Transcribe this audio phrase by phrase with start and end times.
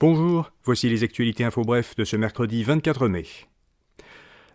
[0.00, 3.24] Bonjour, voici les actualités info bref de ce mercredi 24 mai.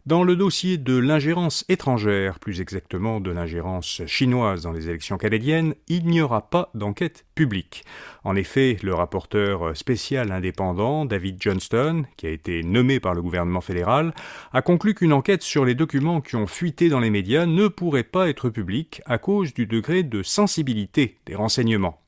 [0.05, 5.75] Dans le dossier de l'ingérence étrangère, plus exactement de l'ingérence chinoise dans les élections canadiennes,
[5.89, 7.83] il n'y aura pas d'enquête publique.
[8.23, 13.59] En effet, le rapporteur spécial indépendant, David Johnston, qui a été nommé par le gouvernement
[13.59, 14.13] fédéral,
[14.53, 18.03] a conclu qu'une enquête sur les documents qui ont fuité dans les médias ne pourrait
[18.03, 22.02] pas être publique à cause du degré de sensibilité des renseignements.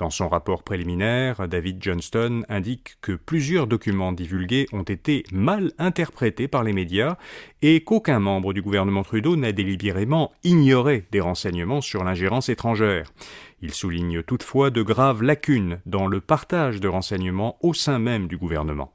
[0.00, 6.48] Dans son rapport préliminaire, David Johnston indique que plusieurs documents divulgués ont été mal interprétés
[6.48, 7.18] par les médias
[7.60, 13.12] et qu'aucun membre du gouvernement Trudeau n'a délibérément ignoré des renseignements sur l'ingérence étrangère.
[13.60, 18.38] Il souligne toutefois de graves lacunes dans le partage de renseignements au sein même du
[18.38, 18.94] gouvernement.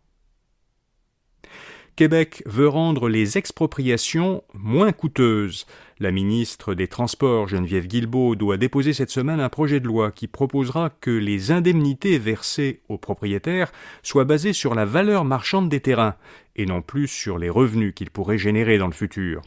[1.96, 5.66] Québec veut rendre les expropriations moins coûteuses.
[6.02, 10.28] La ministre des Transports, Geneviève Guilbeault, doit déposer cette semaine un projet de loi qui
[10.28, 13.72] proposera que les indemnités versées aux propriétaires
[14.04, 16.16] soient basées sur la valeur marchande des terrains
[16.56, 19.42] et non plus sur les revenus qu'ils pourraient générer dans le futur.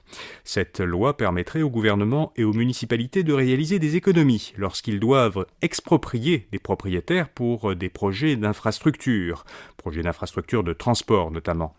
[0.44, 6.48] Cette loi permettrait au gouvernement et aux municipalités de réaliser des économies lorsqu'ils doivent exproprier
[6.52, 9.44] des propriétaires pour des projets d'infrastructure,
[9.76, 11.74] projets d'infrastructure de transport notamment.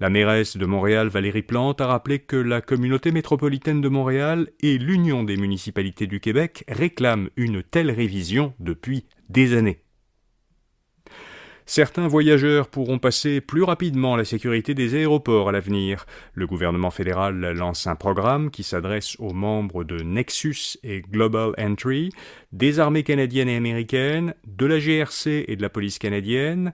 [0.00, 4.78] La mairesse de Montréal, Valérie Plante, a rappelé que la communauté métropolitaine de Montréal et
[4.78, 9.82] l'Union des municipalités du Québec réclament une telle révision depuis des années.
[11.72, 16.04] Certains voyageurs pourront passer plus rapidement la sécurité des aéroports à l'avenir.
[16.34, 22.10] Le gouvernement fédéral lance un programme qui s'adresse aux membres de Nexus et Global Entry,
[22.50, 26.72] des armées canadiennes et américaines, de la GRC et de la police canadienne,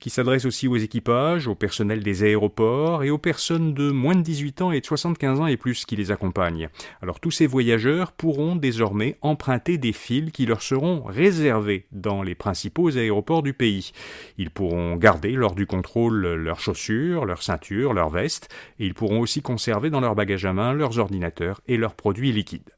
[0.00, 4.22] qui s'adresse aussi aux équipages, au personnel des aéroports et aux personnes de moins de
[4.22, 6.68] 18 ans et de 75 ans et plus qui les accompagnent.
[7.02, 12.34] Alors tous ces voyageurs pourront désormais emprunter des fils qui leur seront réservés dans les
[12.34, 13.92] principaux aéroports du pays.
[14.38, 19.20] Ils pourront garder lors du contrôle leurs chaussures, leurs ceintures, leurs vestes, et ils pourront
[19.20, 22.70] aussi conserver dans leur bagage à main leurs ordinateurs et leurs produits liquides.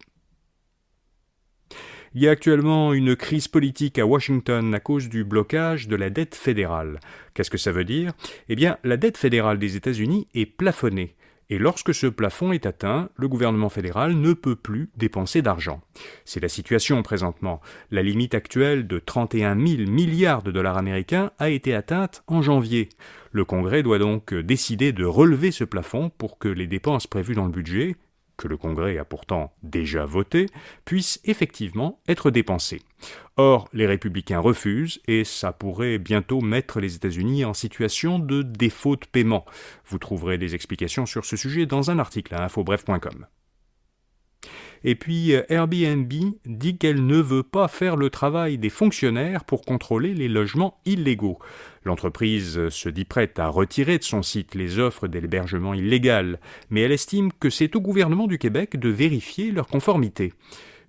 [2.15, 6.11] Il y a actuellement une crise politique à Washington à cause du blocage de la
[6.11, 7.00] dette fédérale.
[7.33, 8.12] Qu'est-ce que ça veut dire?
[8.50, 11.17] Eh bien, la dette fédérale des États-Unis est plafonnée.
[11.49, 15.81] Et lorsque ce plafond est atteint, le gouvernement fédéral ne peut plus dépenser d'argent.
[16.27, 17.62] C'est la situation présentement.
[17.91, 22.91] La limite actuelle de 31 000 milliards de dollars américains a été atteinte en janvier.
[23.31, 27.47] Le Congrès doit donc décider de relever ce plafond pour que les dépenses prévues dans
[27.47, 27.97] le budget,
[28.37, 30.47] que le Congrès a pourtant déjà voté,
[30.84, 32.81] puisse effectivement être dépensé.
[33.37, 38.97] Or, les républicains refusent et ça pourrait bientôt mettre les États-Unis en situation de défaut
[38.97, 39.44] de paiement.
[39.87, 43.26] Vous trouverez des explications sur ce sujet dans un article à infobref.com.
[44.84, 46.12] Et puis euh, Airbnb
[46.47, 51.38] dit qu'elle ne veut pas faire le travail des fonctionnaires pour contrôler les logements illégaux.
[51.84, 56.38] L'entreprise se dit prête à retirer de son site les offres d'hébergement illégal,
[56.71, 60.32] mais elle estime que c'est au gouvernement du Québec de vérifier leur conformité.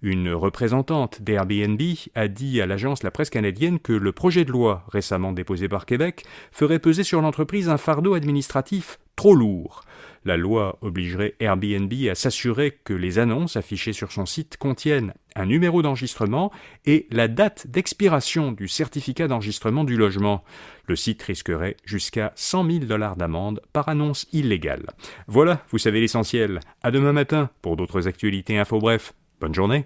[0.04, 1.82] Une représentante d'Airbnb
[2.14, 5.86] a dit à l'agence La Presse canadienne que le projet de loi récemment déposé par
[5.86, 9.84] Québec ferait peser sur l'entreprise un fardeau administratif trop lourd.
[10.26, 15.46] La loi obligerait Airbnb à s'assurer que les annonces affichées sur son site contiennent un
[15.46, 16.52] numéro d'enregistrement
[16.86, 20.44] et la date d'expiration du certificat d'enregistrement du logement.
[20.88, 24.86] Le site risquerait jusqu'à 100 000 dollars d'amende par annonce illégale.
[25.28, 26.62] Voilà, vous savez l'essentiel.
[26.84, 29.14] À demain matin pour d'autres actualités info bref.
[29.42, 29.86] Bonne journée.